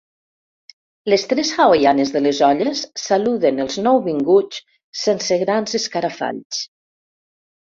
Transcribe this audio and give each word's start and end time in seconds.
Les 1.11 1.25
tres 1.33 1.51
hawaianes 1.57 2.13
de 2.15 2.21
les 2.27 2.39
olles 2.47 2.81
saluden 3.01 3.65
els 3.67 3.77
nouvinguts 3.89 4.63
sense 5.03 5.41
grans 5.45 5.79
escarafalls. 5.83 6.65